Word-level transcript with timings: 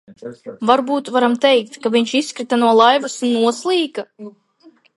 Varbūt 0.69 1.11
varam 1.17 1.35
teikt, 1.43 1.77
ka 1.85 1.91
viņš 1.97 2.15
izkrita 2.21 2.59
no 2.63 2.73
laivas 2.79 3.21
un 3.29 3.37
noslīka? 3.45 4.07